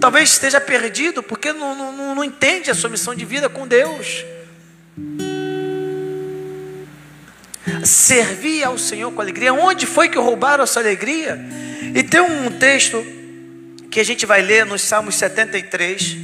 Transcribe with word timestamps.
Talvez 0.00 0.30
esteja 0.30 0.58
perdido 0.58 1.22
porque 1.22 1.52
não, 1.52 1.74
não, 1.74 2.14
não 2.14 2.24
entende 2.24 2.70
a 2.70 2.74
sua 2.74 2.88
missão 2.88 3.14
de 3.14 3.24
vida 3.26 3.50
com 3.50 3.68
Deus. 3.68 4.24
Servir 7.84 8.64
ao 8.64 8.78
Senhor 8.78 9.12
com 9.12 9.20
alegria. 9.20 9.52
Onde 9.52 9.84
foi 9.84 10.08
que 10.08 10.18
roubaram 10.18 10.64
essa 10.64 10.80
alegria? 10.80 11.38
E 11.94 12.02
tem 12.02 12.20
um 12.20 12.50
texto 12.58 13.04
que 13.90 14.00
a 14.00 14.04
gente 14.04 14.24
vai 14.24 14.40
ler 14.40 14.64
nos 14.64 14.80
Salmos 14.82 15.16
73, 15.16 16.16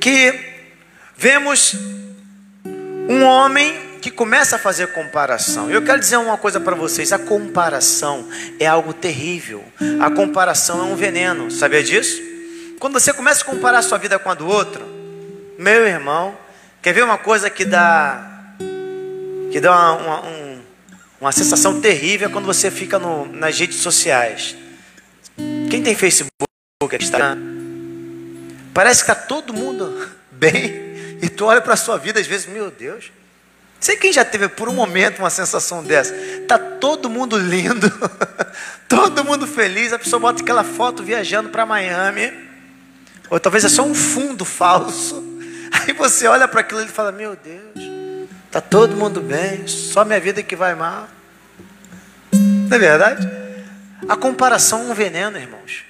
que 0.00 0.34
vemos 1.16 1.76
um 3.08 3.22
homem 3.22 3.86
que 4.02 4.10
começa 4.10 4.56
a 4.56 4.58
fazer 4.58 4.88
comparação. 4.88 5.70
Eu 5.70 5.82
quero 5.82 6.00
dizer 6.00 6.16
uma 6.16 6.36
coisa 6.36 6.58
para 6.58 6.74
vocês: 6.74 7.12
a 7.12 7.18
comparação 7.18 8.28
é 8.58 8.66
algo 8.66 8.92
terrível. 8.92 9.64
A 10.00 10.10
comparação 10.10 10.80
é 10.80 10.84
um 10.84 10.96
veneno. 10.96 11.48
Sabia 11.48 11.82
disso? 11.82 12.25
Quando 12.78 13.00
você 13.00 13.12
começa 13.12 13.42
a 13.42 13.44
comparar 13.44 13.78
a 13.78 13.82
sua 13.82 13.98
vida 13.98 14.18
com 14.18 14.30
a 14.30 14.34
do 14.34 14.46
outro, 14.46 14.84
meu 15.58 15.86
irmão, 15.86 16.36
quer 16.82 16.92
ver 16.92 17.04
uma 17.04 17.16
coisa 17.16 17.48
que 17.48 17.64
dá 17.64 18.32
que 19.50 19.60
dá 19.60 19.72
uma, 19.72 19.92
uma, 19.94 20.26
um, 20.26 20.62
uma 21.20 21.32
sensação 21.32 21.80
terrível 21.80 22.28
quando 22.28 22.44
você 22.44 22.70
fica 22.70 22.98
no, 22.98 23.26
nas 23.26 23.58
redes 23.58 23.78
sociais. 23.78 24.54
Quem 25.70 25.82
tem 25.82 25.94
Facebook, 25.94 26.30
Instagram, 27.00 27.38
parece 28.74 29.02
que 29.02 29.10
está 29.10 29.14
todo 29.14 29.54
mundo 29.54 30.10
bem, 30.30 31.18
e 31.22 31.28
tu 31.30 31.46
olha 31.46 31.62
para 31.62 31.72
a 31.72 31.76
sua 31.76 31.96
vida 31.96 32.20
às 32.20 32.26
vezes, 32.26 32.46
meu 32.46 32.70
Deus. 32.70 33.10
Sei 33.80 33.96
quem 33.96 34.12
já 34.12 34.24
teve 34.24 34.48
por 34.48 34.68
um 34.68 34.74
momento 34.74 35.20
uma 35.20 35.30
sensação 35.30 35.82
dessa. 35.82 36.14
Tá 36.48 36.58
todo 36.58 37.08
mundo 37.08 37.38
lindo, 37.38 37.90
todo 38.88 39.24
mundo 39.24 39.46
feliz, 39.46 39.92
a 39.92 39.98
pessoa 39.98 40.20
bota 40.20 40.42
aquela 40.42 40.64
foto 40.64 41.02
viajando 41.02 41.48
para 41.48 41.64
Miami, 41.64 42.45
ou 43.30 43.40
talvez 43.40 43.64
é 43.64 43.68
só 43.68 43.82
um 43.82 43.94
fundo 43.94 44.44
falso. 44.44 45.22
Aí 45.72 45.92
você 45.92 46.26
olha 46.26 46.46
para 46.46 46.60
aquilo 46.60 46.82
e 46.82 46.88
fala: 46.88 47.12
Meu 47.12 47.36
Deus, 47.36 48.28
tá 48.50 48.60
todo 48.60 48.96
mundo 48.96 49.20
bem, 49.20 49.66
só 49.66 50.04
minha 50.04 50.20
vida 50.20 50.42
que 50.42 50.56
vai 50.56 50.74
mal. 50.74 51.08
Não 52.32 52.76
é 52.76 52.78
verdade? 52.78 53.28
A 54.08 54.16
comparação 54.16 54.80
é 54.80 54.92
um 54.92 54.94
veneno, 54.94 55.38
irmãos. 55.38 55.84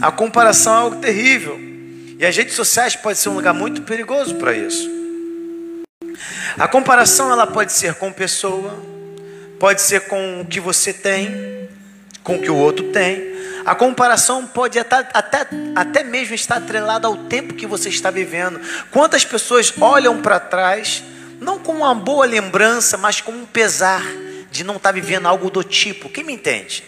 A 0.00 0.10
comparação 0.10 0.72
é 0.74 0.76
algo 0.78 0.96
terrível. 0.96 1.58
E 2.18 2.26
as 2.26 2.36
redes 2.36 2.54
sociais 2.54 2.96
podem 2.96 3.16
ser 3.16 3.28
um 3.28 3.34
lugar 3.34 3.54
muito 3.54 3.82
perigoso 3.82 4.36
para 4.36 4.52
isso. 4.52 4.90
A 6.58 6.68
comparação 6.68 7.30
ela 7.32 7.46
pode 7.46 7.72
ser 7.72 7.94
com 7.94 8.12
pessoa, 8.12 8.78
pode 9.58 9.80
ser 9.80 10.02
com 10.02 10.40
o 10.40 10.44
que 10.44 10.60
você 10.60 10.92
tem, 10.92 11.30
com 12.22 12.36
o 12.36 12.42
que 12.42 12.50
o 12.50 12.56
outro 12.56 12.90
tem. 12.92 13.32
A 13.64 13.74
comparação 13.74 14.46
pode 14.46 14.78
até, 14.78 15.08
até, 15.12 15.46
até 15.74 16.02
mesmo 16.02 16.34
estar 16.34 16.56
atrelada 16.56 17.06
ao 17.06 17.16
tempo 17.16 17.54
que 17.54 17.66
você 17.66 17.88
está 17.88 18.10
vivendo. 18.10 18.60
Quantas 18.90 19.24
pessoas 19.24 19.72
olham 19.80 20.20
para 20.20 20.40
trás, 20.40 21.02
não 21.40 21.58
com 21.58 21.72
uma 21.72 21.94
boa 21.94 22.26
lembrança, 22.26 22.96
mas 22.96 23.20
com 23.20 23.32
um 23.32 23.46
pesar 23.46 24.02
de 24.50 24.64
não 24.64 24.76
estar 24.76 24.92
vivendo 24.92 25.26
algo 25.26 25.48
do 25.50 25.62
tipo. 25.62 26.08
Quem 26.08 26.24
me 26.24 26.32
entende? 26.32 26.84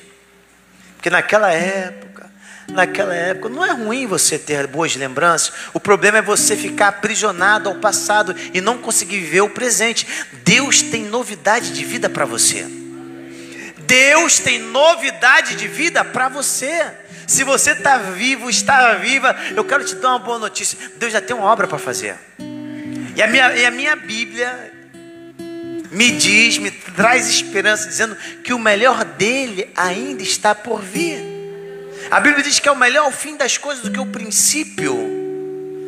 Porque 0.97 1.11
naquela 1.11 1.53
época, 1.53 2.31
naquela 2.73 3.15
época. 3.15 3.49
Não 3.49 3.65
é 3.65 3.73
ruim 3.73 4.07
você 4.07 4.39
ter 4.39 4.67
boas 4.67 4.97
lembranças. 4.97 5.53
O 5.73 5.81
problema 5.81 6.19
é 6.19 6.23
você 6.23 6.57
ficar 6.57 6.89
aprisionado 6.89 7.69
ao 7.69 7.77
passado 7.77 8.35
e 8.53 8.61
não 8.61 8.79
conseguir 8.79 9.21
viver 9.21 9.43
o 9.43 9.51
presente. 9.51 10.07
Deus 10.45 10.83
tem 10.83 11.05
novidade 11.05 11.73
de 11.73 11.85
vida 11.85 12.09
para 12.09 12.25
você. 12.25 12.84
Deus 13.87 14.39
tem 14.39 14.59
novidade 14.59 15.57
de 15.57 15.69
vida 15.69 16.05
para 16.05 16.29
você. 16.29 16.85
Se 17.27 17.43
você 17.43 17.73
está 17.73 17.99
vivo, 17.99 18.51
está 18.51 18.95
viva, 18.95 19.35
eu 19.57 19.65
quero 19.65 19.85
te 19.85 19.95
dar 19.97 20.11
uma 20.11 20.19
boa 20.19 20.39
notícia. 20.39 20.79
Deus 20.97 21.13
já 21.13 21.21
tem 21.21 21.35
uma 21.35 21.47
obra 21.47 21.67
para 21.67 21.79
fazer. 21.79 22.17
E 23.17 23.23
a, 23.23 23.27
minha, 23.27 23.57
e 23.57 23.65
a 23.65 23.71
minha 23.71 23.97
Bíblia 23.97 24.73
me 25.91 26.11
diz, 26.11 26.59
me 26.59 26.71
traz 26.71 27.29
esperança, 27.29 27.89
dizendo 27.89 28.17
que 28.43 28.53
o 28.53 28.59
melhor 28.59 29.05
dele 29.05 29.71
ainda 29.77 30.23
está 30.23 30.55
por 30.55 30.83
vir. 30.83 31.35
A 32.11 32.21
Bíblia 32.21 32.43
diz 32.43 32.59
que 32.59 32.69
é 32.69 32.73
o 32.73 32.77
melhor 32.77 33.09
o 33.09 33.13
fim 33.13 33.37
das 33.37 33.57
coisas 33.57 33.83
do 33.83 33.91
que 33.91 34.01
o 34.01 34.07
princípio. 34.07 34.95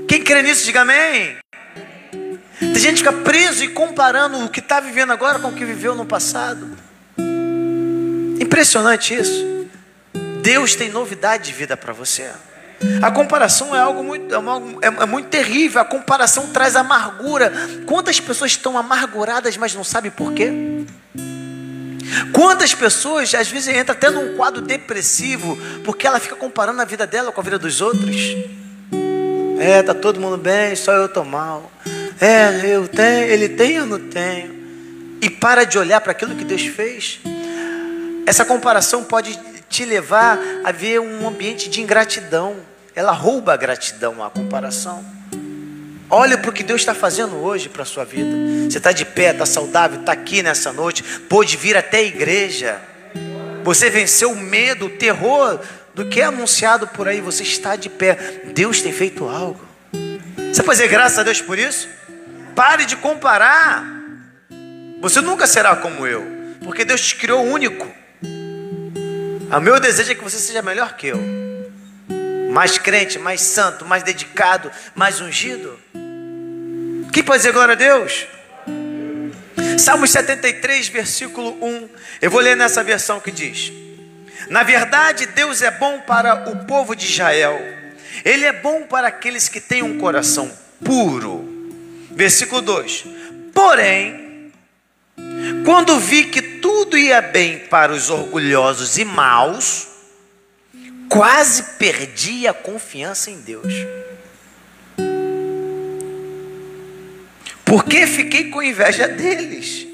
Quem 0.08 0.22
crê 0.22 0.42
nisso, 0.42 0.64
diga 0.64 0.82
amém. 0.82 1.36
Tem 2.58 2.76
gente 2.76 3.02
que 3.02 3.10
fica 3.10 3.12
preso 3.12 3.64
e 3.64 3.68
comparando 3.68 4.44
o 4.44 4.48
que 4.48 4.60
está 4.60 4.80
vivendo 4.80 5.12
agora 5.12 5.38
com 5.38 5.48
o 5.48 5.52
que 5.52 5.64
viveu 5.64 5.94
no 5.94 6.06
passado. 6.06 6.85
Impressionante 8.40 9.14
isso. 9.14 9.66
Deus 10.42 10.74
tem 10.74 10.88
novidade 10.90 11.44
de 11.44 11.52
vida 11.52 11.76
para 11.76 11.92
você. 11.92 12.30
A 13.02 13.10
comparação 13.10 13.74
é 13.74 13.80
algo 13.80 14.04
muito, 14.04 14.34
é, 14.34 14.38
uma, 14.38 14.62
é, 14.82 14.86
é, 14.86 15.06
muito 15.06 15.28
terrível. 15.28 15.80
A 15.80 15.84
comparação 15.84 16.48
traz 16.48 16.76
amargura. 16.76 17.52
Quantas 17.86 18.20
pessoas 18.20 18.52
estão 18.52 18.76
amarguradas, 18.76 19.56
mas 19.56 19.74
não 19.74 19.82
sabem 19.82 20.10
por 20.10 20.32
quê? 20.32 20.52
Quantas 22.32 22.74
pessoas 22.74 23.34
às 23.34 23.48
vezes 23.48 23.68
entra 23.68 23.92
até 23.92 24.10
num 24.10 24.36
quadro 24.36 24.60
depressivo 24.60 25.58
porque 25.84 26.06
ela 26.06 26.20
fica 26.20 26.36
comparando 26.36 26.80
a 26.80 26.84
vida 26.84 27.06
dela 27.06 27.32
com 27.32 27.40
a 27.40 27.44
vida 27.44 27.58
dos 27.58 27.80
outros? 27.80 28.36
É, 29.58 29.82
tá 29.82 29.94
todo 29.94 30.20
mundo 30.20 30.36
bem, 30.36 30.76
só 30.76 30.92
eu 30.92 31.08
tô 31.08 31.24
mal. 31.24 31.72
É, 32.20 32.60
eu 32.64 32.86
tenho, 32.86 33.26
ele 33.26 33.48
tem, 33.48 33.72
eu 33.76 33.86
não 33.86 33.98
tenho. 33.98 34.54
E 35.20 35.30
para 35.30 35.64
de 35.64 35.78
olhar 35.78 36.00
para 36.00 36.12
aquilo 36.12 36.36
que 36.36 36.44
Deus 36.44 36.62
fez. 36.66 37.20
Essa 38.26 38.44
comparação 38.44 39.04
pode 39.04 39.38
te 39.68 39.84
levar 39.84 40.38
a 40.64 40.72
ver 40.72 40.98
um 41.00 41.28
ambiente 41.28 41.70
de 41.70 41.80
ingratidão. 41.80 42.56
Ela 42.94 43.12
rouba 43.12 43.54
a 43.54 43.56
gratidão, 43.56 44.22
a 44.22 44.28
comparação. 44.28 45.04
Olha 46.10 46.36
para 46.36 46.50
o 46.50 46.52
que 46.52 46.64
Deus 46.64 46.80
está 46.80 46.94
fazendo 46.94 47.36
hoje 47.36 47.68
para 47.68 47.82
a 47.82 47.86
sua 47.86 48.04
vida. 48.04 48.30
Você 48.68 48.78
está 48.78 48.90
de 48.90 49.04
pé, 49.04 49.30
está 49.30 49.46
saudável, 49.46 50.00
está 50.00 50.12
aqui 50.12 50.42
nessa 50.42 50.72
noite, 50.72 51.02
pôde 51.28 51.56
vir 51.56 51.76
até 51.76 51.98
a 51.98 52.02
igreja. 52.02 52.80
Você 53.62 53.90
venceu 53.90 54.32
o 54.32 54.36
medo, 54.36 54.86
o 54.86 54.90
terror 54.90 55.60
do 55.94 56.06
que 56.06 56.20
é 56.20 56.24
anunciado 56.24 56.86
por 56.88 57.06
aí. 57.06 57.20
Você 57.20 57.44
está 57.44 57.76
de 57.76 57.88
pé. 57.88 58.42
Deus 58.54 58.82
tem 58.82 58.92
feito 58.92 59.28
algo. 59.28 59.60
Você 60.52 60.62
pode 60.62 60.78
dizer 60.78 60.88
graças 60.88 61.18
a 61.18 61.22
Deus 61.22 61.40
por 61.40 61.58
isso? 61.58 61.88
Pare 62.54 62.86
de 62.86 62.96
comparar. 62.96 63.84
Você 65.00 65.20
nunca 65.20 65.46
será 65.46 65.76
como 65.76 66.06
eu, 66.06 66.24
porque 66.64 66.84
Deus 66.84 67.00
te 67.00 67.16
criou 67.16 67.44
único. 67.44 67.86
O 69.48 69.60
meu 69.60 69.78
desejo 69.78 70.10
é 70.10 70.14
que 70.14 70.24
você 70.24 70.38
seja 70.38 70.60
melhor 70.60 70.96
que 70.96 71.06
eu 71.08 71.46
mais 72.50 72.78
crente, 72.78 73.18
mais 73.18 73.42
santo, 73.42 73.84
mais 73.84 74.02
dedicado, 74.02 74.70
mais 74.94 75.20
ungido. 75.20 75.78
Quem 77.12 77.22
pode 77.22 77.38
dizer 77.38 77.52
glória 77.52 77.72
a 77.72 77.76
Deus? 77.76 78.26
Salmos 79.78 80.10
73, 80.10 80.88
versículo 80.88 81.56
1. 81.62 81.88
Eu 82.22 82.30
vou 82.30 82.40
ler 82.40 82.56
nessa 82.56 82.82
versão 82.82 83.20
que 83.20 83.30
diz: 83.30 83.70
Na 84.48 84.62
verdade, 84.62 85.26
Deus 85.26 85.60
é 85.60 85.70
bom 85.70 86.00
para 86.00 86.50
o 86.50 86.64
povo 86.64 86.96
de 86.96 87.04
Israel, 87.04 87.60
Ele 88.24 88.46
é 88.46 88.52
bom 88.52 88.84
para 88.84 89.08
aqueles 89.08 89.48
que 89.48 89.60
têm 89.60 89.82
um 89.82 89.98
coração 89.98 90.50
puro. 90.82 91.70
Versículo 92.10 92.62
2: 92.62 93.04
Porém, 93.52 94.50
quando 95.64 96.00
vi 96.00 96.24
que 96.24 96.40
tudo 96.66 96.98
ia 96.98 97.22
bem 97.22 97.60
para 97.60 97.92
os 97.92 98.10
orgulhosos 98.10 98.98
e 98.98 99.04
maus, 99.04 99.86
quase 101.08 101.62
perdi 101.78 102.48
a 102.48 102.52
confiança 102.52 103.30
em 103.30 103.40
Deus. 103.40 103.72
Porque 107.64 108.04
fiquei 108.08 108.50
com 108.50 108.60
inveja 108.60 109.06
deles. 109.06 109.86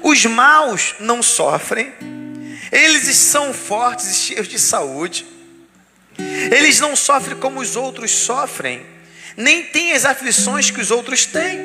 Os 0.00 0.24
maus 0.24 0.94
não 1.00 1.20
sofrem, 1.20 1.92
eles 2.70 3.16
são 3.16 3.52
fortes 3.52 4.08
e 4.08 4.14
cheios 4.14 4.46
de 4.46 4.56
saúde. 4.56 5.26
Eles 6.16 6.78
não 6.78 6.94
sofrem 6.94 7.36
como 7.38 7.58
os 7.58 7.74
outros 7.74 8.12
sofrem, 8.12 8.86
nem 9.36 9.64
têm 9.64 9.92
as 9.94 10.04
aflições 10.04 10.70
que 10.70 10.80
os 10.80 10.92
outros 10.92 11.26
têm. 11.26 11.58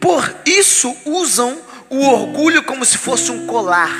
Por 0.00 0.34
isso 0.44 0.96
usam 1.04 1.62
o 1.90 2.06
orgulho 2.06 2.62
como 2.62 2.84
se 2.84 2.98
fosse 2.98 3.30
um 3.30 3.46
colar. 3.46 3.90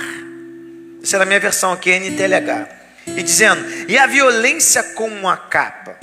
Essa 1.02 1.16
era 1.16 1.24
a 1.24 1.26
minha 1.26 1.40
versão 1.40 1.72
aqui, 1.72 1.90
NTLH 1.90 2.76
e 3.06 3.22
dizendo: 3.22 3.64
E 3.88 3.96
a 3.96 4.06
violência 4.06 4.82
como 4.82 5.14
uma 5.14 5.36
capa. 5.36 5.96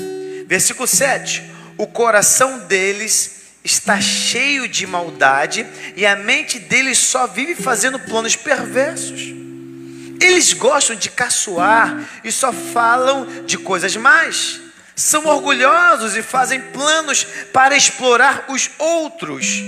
Versículo 0.47 0.87
7: 0.87 1.43
O 1.77 1.85
coração 1.85 2.59
deles 2.59 3.41
está 3.63 3.99
cheio 3.99 4.67
de 4.67 4.85
maldade 4.85 5.65
e 5.95 6.05
a 6.05 6.15
mente 6.15 6.59
deles 6.59 6.97
só 6.97 7.27
vive 7.27 7.55
fazendo 7.55 7.99
planos 7.99 8.35
perversos. 8.35 9.33
Eles 10.21 10.53
gostam 10.53 10.95
de 10.95 11.09
caçoar 11.09 12.21
e 12.23 12.31
só 12.31 12.53
falam 12.53 13.43
de 13.45 13.57
coisas 13.57 13.95
mais. 13.95 14.61
São 14.95 15.25
orgulhosos 15.25 16.15
e 16.15 16.21
fazem 16.21 16.61
planos 16.61 17.25
para 17.51 17.75
explorar 17.75 18.45
os 18.47 18.69
outros. 18.77 19.61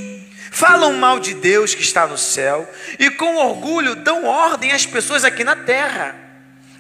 Falam 0.56 0.94
mal 0.94 1.20
de 1.20 1.34
Deus 1.34 1.76
que 1.76 1.82
está 1.82 2.08
no 2.08 2.18
céu 2.18 2.66
e 2.98 3.10
com 3.10 3.36
orgulho 3.36 3.94
dão 3.94 4.24
ordem 4.24 4.72
às 4.72 4.86
pessoas 4.86 5.26
aqui 5.26 5.44
na 5.44 5.54
terra. 5.54 6.16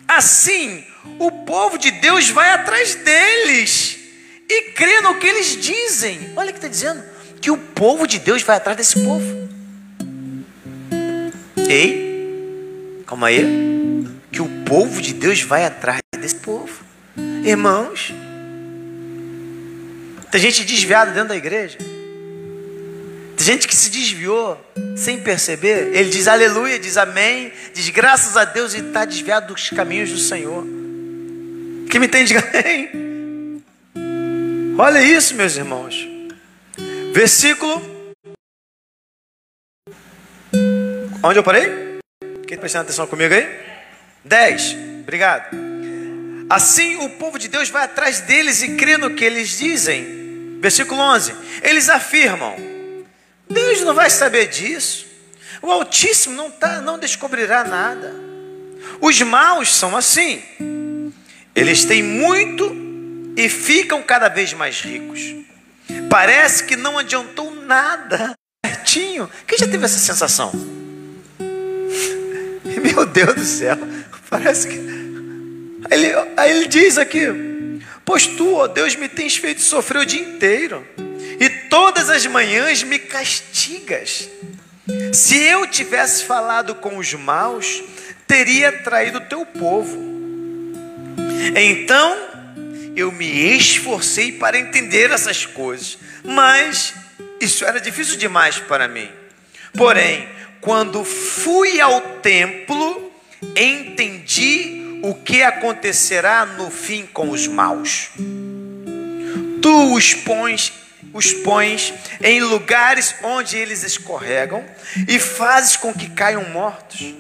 Assim, 0.07 0.81
o 1.19 1.30
povo 1.30 1.77
de 1.77 1.92
Deus 1.92 2.30
vai 2.30 2.54
atrás 2.54 2.95
deles 2.95 3.98
e 4.50 4.72
crê 4.72 5.01
no 5.01 5.16
que 5.16 5.27
eles 5.27 5.57
dizem. 5.62 6.31
Olha 6.38 6.51
o 6.51 6.54
que 6.54 6.60
está 6.60 6.69
dizendo: 6.69 7.04
que 7.42 7.51
o 7.51 7.57
povo 7.57 8.07
de 8.07 8.18
Deus 8.18 8.42
vai 8.44 8.56
atrás 8.56 8.77
desse 8.77 9.04
povo. 9.04 9.50
Ei, 11.68 13.04
calma 13.06 13.28
aí. 13.28 13.44
Que 14.31 14.42
o 14.42 14.48
povo 14.63 15.01
de 15.01 15.13
Deus 15.13 15.42
vai 15.42 15.66
atrás 15.66 16.00
desse 16.18 16.36
povo. 16.36 16.81
Irmãos, 17.44 18.13
tem 20.31 20.39
gente 20.39 20.63
desviada 20.63 21.12
dentro 21.12 21.28
da 21.28 21.36
igreja. 21.36 21.78
Gente 23.37 23.67
que 23.67 23.75
se 23.75 23.89
desviou 23.89 24.59
sem 24.95 25.21
perceber. 25.21 25.93
Ele 25.93 26.09
diz 26.09 26.27
aleluia, 26.27 26.79
diz 26.79 26.97
amém, 26.97 27.51
diz 27.73 27.89
graças 27.89 28.37
a 28.37 28.45
Deus 28.45 28.73
e 28.73 28.79
está 28.79 29.05
desviado 29.05 29.53
dos 29.53 29.69
caminhos 29.69 30.09
do 30.09 30.17
Senhor. 30.17 30.63
Quem 31.89 31.99
me 31.99 32.07
entende, 32.07 32.35
amém? 32.37 33.63
Olha 34.77 35.01
isso, 35.01 35.35
meus 35.35 35.55
irmãos. 35.55 36.07
Versículo. 37.13 37.81
Onde 41.23 41.39
eu 41.39 41.43
parei? 41.43 41.99
Quem 42.21 42.55
está 42.55 42.57
prestando 42.57 42.83
atenção 42.83 43.07
comigo 43.07 43.33
aí? 43.33 43.47
10. 44.23 44.75
Obrigado. 45.01 45.55
Assim 46.49 46.97
o 46.97 47.09
povo 47.11 47.39
de 47.39 47.47
Deus 47.47 47.69
vai 47.69 47.83
atrás 47.83 48.21
deles 48.21 48.61
e 48.61 48.75
crê 48.75 48.97
no 48.97 49.15
que 49.15 49.23
eles 49.23 49.57
dizem. 49.57 50.59
Versículo 50.59 51.01
11. 51.01 51.33
Eles 51.63 51.89
afirmam 51.89 52.75
Deus 53.50 53.81
não 53.81 53.94
vai 53.94 54.09
saber 54.09 54.47
disso. 54.47 55.06
O 55.62 55.71
Altíssimo 55.71 56.36
não, 56.36 56.51
tá, 56.51 56.81
não 56.81 57.00
descobrirá 57.00 57.63
nada. 57.63 58.13
Os 59.01 59.21
maus 59.21 59.74
são 59.75 59.95
assim. 59.95 60.44
Eles 61.56 61.86
têm 61.86 62.03
muito 62.03 62.75
e 63.38 63.47
ficam 63.50 64.03
cada 64.03 64.30
vez 64.30 64.53
mais 64.53 64.81
ricos. 64.81 65.21
Parece 66.09 66.63
que 66.65 66.75
não 66.75 66.97
adiantou 66.97 67.53
nada. 67.53 68.33
Certinho. 68.65 69.30
Quem 69.47 69.57
já 69.57 69.68
teve 69.68 69.86
essa 69.86 70.00
sensação? 70.00 70.51
Meu 72.81 73.06
Deus 73.06 73.36
do 73.36 73.45
céu. 73.45 73.77
Parece 74.30 74.68
que. 74.68 74.75
Aí 75.89 76.03
ele, 76.03 76.13
aí 76.36 76.51
ele 76.51 76.68
diz 76.68 76.97
aqui: 76.97 77.21
Pois 78.03 78.27
tu, 78.27 78.56
ó 78.56 78.68
Deus, 78.68 78.95
me 78.95 79.07
tens 79.07 79.38
feito 79.38 79.62
sofrer 79.62 80.01
o 80.01 80.06
dia 80.06 80.21
inteiro 80.21 80.86
e 81.39 81.49
todas 81.49 82.09
as 82.09 82.25
manhãs 82.25 82.83
me 82.83 82.99
castigas. 82.99 84.29
Se 85.13 85.37
eu 85.37 85.67
tivesse 85.67 86.23
falado 86.23 86.75
com 86.75 86.97
os 86.97 87.13
maus, 87.13 87.83
teria 88.27 88.71
traído 88.83 89.17
o 89.17 89.21
teu 89.21 89.45
povo. 89.45 89.97
Então 91.55 92.17
eu 92.95 93.11
me 93.11 93.25
esforcei 93.57 94.31
para 94.31 94.57
entender 94.57 95.11
essas 95.11 95.45
coisas, 95.45 95.97
mas 96.23 96.93
isso 97.41 97.65
era 97.65 97.79
difícil 97.81 98.17
demais 98.17 98.57
para 98.57 98.87
mim. 98.87 99.09
Porém, 99.73 100.27
quando 100.61 101.03
fui 101.03 101.81
ao 101.81 102.01
templo, 102.21 103.11
entendi 103.55 104.99
o 105.03 105.13
que 105.13 105.43
acontecerá 105.43 106.45
no 106.45 106.71
fim 106.71 107.05
com 107.05 107.29
os 107.29 107.47
maus. 107.47 108.09
Tu 109.61 109.93
os 109.93 110.13
pões 110.13 110.71
os 111.13 111.34
pões 111.34 111.94
em 112.22 112.42
lugares 112.42 113.16
onde 113.24 113.57
eles 113.57 113.84
escorregam 113.84 114.63
e 115.07 115.19
fazes 115.19 115.75
com 115.75 115.94
que 115.94 116.10
caiam 116.10 116.50
mortos. 116.50 117.13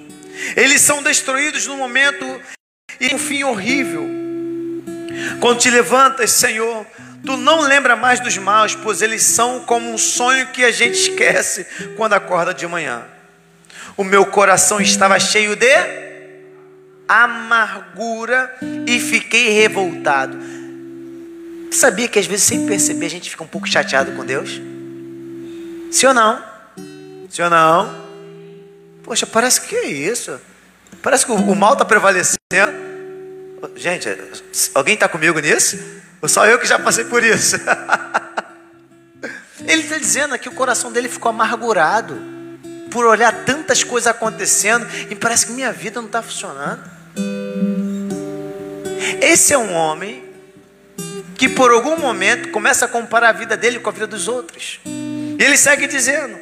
Eles 0.55 0.81
são 0.81 1.01
destruídos 1.01 1.65
no 1.65 1.77
momento 1.77 2.41
e 2.99 3.13
um 3.13 3.17
fim 3.17 3.43
horrível. 3.43 4.07
Quando 5.39 5.59
te 5.59 5.69
levantas, 5.69 6.31
Senhor, 6.31 6.85
tu 7.25 7.37
não 7.37 7.61
lembra 7.61 7.95
mais 7.95 8.19
dos 8.19 8.37
maus, 8.37 8.75
pois 8.75 9.01
eles 9.01 9.23
são 9.23 9.61
como 9.61 9.91
um 9.91 9.97
sonho 9.97 10.47
que 10.47 10.63
a 10.63 10.71
gente 10.71 10.97
esquece 10.99 11.65
quando 11.95 12.13
acorda 12.13 12.53
de 12.53 12.67
manhã. 12.67 13.05
O 13.97 14.03
meu 14.03 14.25
coração 14.25 14.81
estava 14.81 15.19
cheio 15.19 15.55
de 15.55 16.05
amargura 17.07 18.53
e 18.85 18.99
fiquei 18.99 19.49
revoltado. 19.51 20.37
Sabia 21.71 22.07
que 22.07 22.19
às 22.19 22.25
vezes, 22.25 22.45
sem 22.45 22.65
perceber, 22.65 23.05
a 23.05 23.09
gente 23.09 23.29
fica 23.29 23.43
um 23.43 23.47
pouco 23.47 23.67
chateado 23.67 24.11
com 24.13 24.25
Deus? 24.25 24.61
Sim 25.91 26.07
ou 26.07 26.13
não? 26.13 26.43
Sim 27.29 27.43
ou 27.43 27.49
não? 27.49 28.05
Poxa, 29.03 29.25
parece 29.25 29.61
que 29.61 29.75
é 29.75 29.85
isso. 29.85 30.39
Parece 31.01 31.25
que 31.25 31.31
o 31.31 31.55
mal 31.55 31.73
está 31.73 31.85
prevalecendo. 31.85 32.39
Gente, 33.75 34.09
alguém 34.73 34.95
está 34.95 35.07
comigo 35.07 35.39
nisso? 35.39 35.77
Ou 36.21 36.27
só 36.27 36.45
eu 36.45 36.57
que 36.57 36.67
já 36.67 36.79
passei 36.79 37.05
por 37.05 37.23
isso? 37.23 37.57
Ele 39.67 39.81
está 39.81 39.97
dizendo 39.97 40.37
que 40.39 40.49
o 40.49 40.51
coração 40.51 40.91
dele 40.91 41.07
ficou 41.07 41.29
amargurado 41.29 42.19
por 42.91 43.05
olhar 43.05 43.45
tantas 43.45 43.83
coisas 43.83 44.07
acontecendo 44.07 44.85
e 45.09 45.15
parece 45.15 45.47
que 45.47 45.51
minha 45.51 45.71
vida 45.71 45.99
não 45.99 46.07
está 46.07 46.21
funcionando. 46.21 46.83
Esse 49.21 49.53
é 49.53 49.57
um 49.57 49.73
homem 49.73 50.24
que 51.37 51.49
por 51.49 51.71
algum 51.71 51.97
momento 51.97 52.49
começa 52.49 52.85
a 52.85 52.87
comparar 52.87 53.29
a 53.29 53.33
vida 53.33 53.57
dele 53.57 53.79
com 53.79 53.89
a 53.89 53.93
vida 53.93 54.07
dos 54.07 54.27
outros. 54.27 54.79
E 54.85 55.43
ele 55.43 55.57
segue 55.57 55.87
dizendo: 55.87 56.37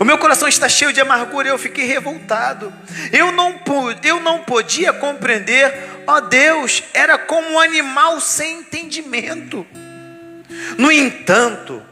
O 0.00 0.04
meu 0.04 0.18
coração 0.18 0.48
está 0.48 0.68
cheio 0.68 0.92
de 0.92 1.00
amargura 1.00 1.48
eu 1.48 1.58
fiquei 1.58 1.86
revoltado. 1.86 2.72
Eu 3.12 3.32
não, 3.32 3.60
eu 4.02 4.20
não 4.20 4.40
podia 4.40 4.92
compreender, 4.92 5.72
ó 6.06 6.20
Deus, 6.20 6.82
era 6.92 7.16
como 7.16 7.50
um 7.50 7.60
animal 7.60 8.20
sem 8.20 8.60
entendimento. 8.60 9.66
No 10.76 10.90
entanto, 10.90 11.82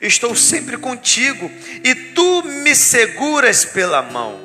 estou 0.00 0.34
sempre 0.34 0.76
contigo 0.76 1.50
e 1.84 1.94
tu 1.94 2.42
me 2.42 2.74
seguras 2.74 3.64
pela 3.64 4.02
mão. 4.02 4.44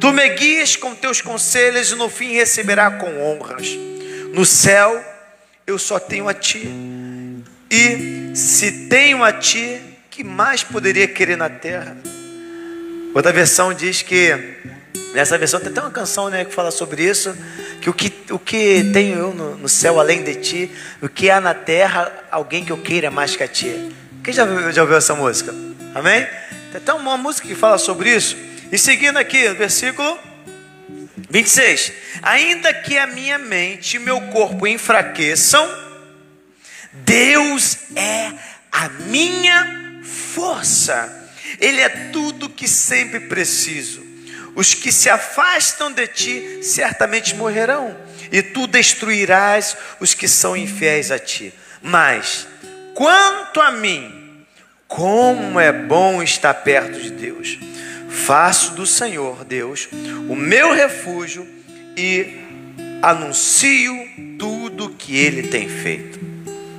Tu 0.00 0.12
me 0.12 0.28
guias 0.30 0.76
com 0.76 0.94
teus 0.94 1.20
conselhos 1.20 1.90
e 1.90 1.94
no 1.94 2.08
fim 2.08 2.34
receberá 2.34 2.90
com 2.90 3.20
honras. 3.22 3.68
No 4.32 4.44
céu, 4.44 5.13
eu 5.66 5.78
só 5.78 5.98
tenho 5.98 6.28
a 6.28 6.34
ti. 6.34 6.68
E 7.70 8.32
se 8.34 8.86
tenho 8.88 9.22
a 9.22 9.32
ti, 9.32 9.80
que 10.10 10.22
mais 10.22 10.62
poderia 10.62 11.08
querer 11.08 11.36
na 11.36 11.48
terra? 11.48 11.96
Outra 13.14 13.32
versão 13.32 13.72
diz 13.72 14.02
que, 14.02 14.36
nessa 15.14 15.38
versão 15.38 15.60
tem 15.60 15.70
até 15.70 15.80
uma 15.80 15.90
canção 15.90 16.28
né, 16.28 16.44
que 16.44 16.54
fala 16.54 16.70
sobre 16.70 17.04
isso, 17.04 17.34
que 17.80 17.88
o 17.88 17.92
que, 17.92 18.12
o 18.30 18.38
que 18.38 18.90
tenho 18.92 19.18
eu 19.18 19.34
no, 19.34 19.56
no 19.56 19.68
céu 19.68 19.98
além 19.98 20.22
de 20.22 20.34
ti, 20.36 20.70
o 21.00 21.08
que 21.08 21.30
há 21.30 21.40
na 21.40 21.54
terra, 21.54 22.12
alguém 22.30 22.64
que 22.64 22.72
eu 22.72 22.78
queira 22.78 23.10
mais 23.10 23.36
que 23.36 23.42
a 23.42 23.48
ti. 23.48 23.94
Quem 24.22 24.32
já, 24.32 24.46
já 24.72 24.82
ouviu 24.82 24.96
essa 24.96 25.14
música? 25.14 25.54
Amém? 25.94 26.26
Tem 26.72 26.80
até 26.80 26.92
uma 26.92 27.16
música 27.16 27.46
que 27.46 27.54
fala 27.54 27.78
sobre 27.78 28.14
isso. 28.14 28.36
E 28.70 28.78
seguindo 28.78 29.16
aqui, 29.16 29.48
versículo 29.50 30.18
26. 31.30 31.92
Ainda 32.22 32.72
que 32.72 32.98
a 32.98 33.06
minha 33.06 33.38
mente 33.38 33.96
e 33.96 34.00
meu 34.00 34.20
corpo 34.28 34.66
enfraqueçam, 34.66 35.68
Deus 36.92 37.78
é 37.96 38.32
a 38.70 38.88
minha 38.88 40.02
força. 40.02 41.30
Ele 41.60 41.80
é 41.80 41.88
tudo 41.88 42.48
que 42.48 42.68
sempre 42.68 43.20
preciso. 43.20 44.04
Os 44.54 44.72
que 44.74 44.92
se 44.92 45.10
afastam 45.10 45.90
de 45.92 46.06
ti 46.06 46.58
certamente 46.62 47.34
morrerão, 47.34 47.96
e 48.30 48.40
tu 48.40 48.66
destruirás 48.66 49.76
os 49.98 50.14
que 50.14 50.28
são 50.28 50.56
infiéis 50.56 51.10
a 51.10 51.18
ti. 51.18 51.52
Mas, 51.82 52.46
quanto 52.94 53.60
a 53.60 53.72
mim, 53.72 54.46
como 54.86 55.58
é 55.58 55.72
bom 55.72 56.22
estar 56.22 56.54
perto 56.54 57.00
de 57.00 57.10
Deus 57.10 57.58
faço 58.14 58.74
do 58.74 58.86
Senhor 58.86 59.44
Deus 59.44 59.88
o 60.28 60.36
meu 60.36 60.72
refúgio 60.72 61.46
e 61.96 62.40
anuncio 63.02 63.92
tudo 64.38 64.90
que 64.90 65.16
ele 65.16 65.48
tem 65.48 65.68
feito. 65.68 66.18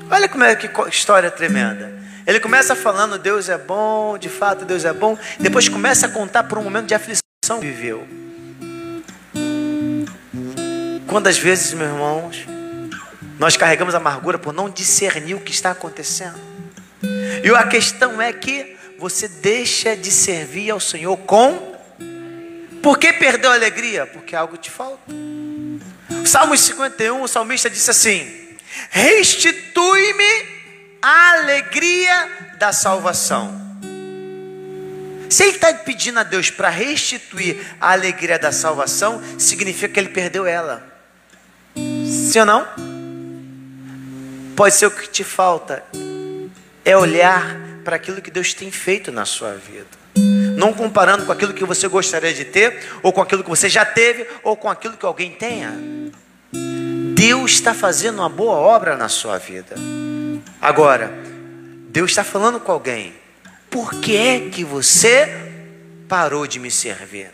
Olha 0.09 0.27
como 0.27 0.43
é 0.43 0.55
que 0.55 0.69
história 0.89 1.29
tremenda. 1.29 1.93
Ele 2.25 2.39
começa 2.39 2.75
falando 2.75 3.19
Deus 3.19 3.49
é 3.49 3.57
bom, 3.57 4.17
de 4.17 4.29
fato 4.29 4.65
Deus 4.65 4.85
é 4.85 4.93
bom, 4.93 5.17
depois 5.39 5.69
começa 5.69 6.07
a 6.07 6.09
contar 6.09 6.43
por 6.43 6.57
um 6.57 6.63
momento 6.63 6.87
de 6.87 6.95
aflição 6.95 7.21
que 7.59 7.67
viveu. 7.67 8.07
Quantas 11.07 11.37
vezes, 11.37 11.73
meus 11.73 11.91
irmãos, 11.91 12.47
nós 13.37 13.55
carregamos 13.55 13.93
amargura 13.93 14.39
por 14.39 14.53
não 14.53 14.69
discernir 14.69 15.35
o 15.35 15.39
que 15.39 15.51
está 15.51 15.71
acontecendo? 15.71 16.39
E 17.43 17.49
a 17.49 17.63
questão 17.67 18.19
é 18.19 18.33
que 18.33 18.74
você 18.97 19.27
deixa 19.27 19.95
de 19.95 20.11
servir 20.11 20.71
ao 20.71 20.79
Senhor 20.79 21.17
com. 21.17 21.75
Por 22.81 22.97
que 22.97 23.13
perdeu 23.13 23.51
a 23.51 23.53
alegria? 23.55 24.05
Porque 24.05 24.35
algo 24.35 24.57
te 24.57 24.69
falta. 24.69 25.11
O 26.09 26.25
Salmo 26.25 26.57
51, 26.57 27.21
o 27.21 27.27
salmista 27.27 27.69
disse 27.69 27.89
assim: 27.89 28.57
Restitui-me 28.89 30.45
a 31.01 31.31
alegria 31.33 32.55
da 32.59 32.71
salvação. 32.71 33.63
Se 35.29 35.43
ele 35.43 35.55
está 35.55 35.73
pedindo 35.73 36.19
a 36.19 36.23
Deus 36.23 36.49
para 36.49 36.69
restituir 36.69 37.59
a 37.81 37.91
alegria 37.91 38.37
da 38.37 38.51
salvação, 38.51 39.21
significa 39.37 39.89
que 39.89 39.99
ele 39.99 40.09
perdeu 40.09 40.45
ela. 40.45 40.83
Sim 41.75 42.39
ou 42.39 42.45
não? 42.45 42.67
Pode 44.55 44.75
ser 44.75 44.85
o 44.85 44.91
que 44.91 45.09
te 45.09 45.23
falta 45.23 45.83
é 46.85 46.95
olhar 46.95 47.64
para 47.85 47.95
aquilo 47.95 48.19
que 48.19 48.31
Deus 48.31 48.53
tem 48.53 48.71
feito 48.71 49.11
na 49.11 49.25
sua 49.25 49.53
vida. 49.53 49.85
Não 50.57 50.73
comparando 50.73 51.25
com 51.25 51.31
aquilo 51.31 51.53
que 51.53 51.63
você 51.63 51.87
gostaria 51.87 52.33
de 52.33 52.43
ter, 52.43 52.83
ou 53.03 53.13
com 53.13 53.21
aquilo 53.21 53.43
que 53.43 53.49
você 53.49 53.69
já 53.69 53.85
teve, 53.85 54.27
ou 54.43 54.57
com 54.57 54.67
aquilo 54.67 54.97
que 54.97 55.05
alguém 55.05 55.31
tenha. 55.31 55.71
Deus 57.13 57.51
está 57.51 57.73
fazendo 57.73 58.19
uma 58.19 58.29
boa 58.29 58.55
obra 58.55 58.97
na 58.97 59.07
sua 59.07 59.37
vida. 59.37 59.75
Agora, 60.59 61.13
Deus 61.89 62.11
está 62.11 62.23
falando 62.23 62.59
com 62.59 62.71
alguém. 62.71 63.13
Por 63.69 63.93
que 64.01 64.17
é 64.17 64.49
que 64.49 64.63
você 64.63 65.29
parou 66.09 66.47
de 66.47 66.59
me 66.59 66.71
servir? 66.71 67.29